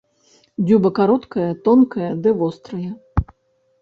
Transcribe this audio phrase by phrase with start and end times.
[0.65, 2.91] Дзюба кароткая, тонкая ды вострая.